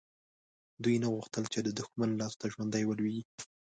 [0.83, 3.23] دوی نه غوښتل چې د دښمن لاسته ژوندي ولویږي.